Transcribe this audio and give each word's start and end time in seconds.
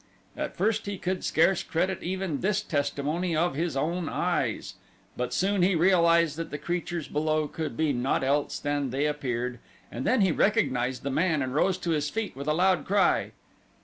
At 0.35 0.55
first 0.57 0.87
he 0.87 0.97
could 0.97 1.23
scarce 1.23 1.61
credit 1.61 2.01
even 2.01 2.41
this 2.41 2.63
testimony 2.63 3.35
of 3.35 3.53
his 3.53 3.77
own 3.77 4.09
eyes, 4.09 4.73
but 5.15 5.31
soon 5.31 5.61
he 5.61 5.75
realized 5.75 6.37
that 6.37 6.49
the 6.49 6.57
creatures 6.57 7.07
below 7.07 7.47
could 7.47 7.77
be 7.77 7.93
naught 7.93 8.23
else 8.23 8.57
than 8.57 8.89
they 8.89 9.05
appeared, 9.05 9.59
and 9.91 10.03
then 10.03 10.21
he 10.21 10.31
recognized 10.31 11.03
the 11.03 11.11
man 11.11 11.43
and 11.43 11.53
rose 11.53 11.77
to 11.77 11.91
his 11.91 12.09
feet 12.09 12.35
with 12.35 12.47
a 12.47 12.53
loud 12.55 12.83
cry. 12.83 13.33